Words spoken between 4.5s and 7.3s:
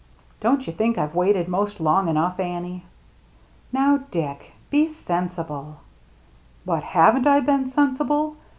be sensible."" But haven't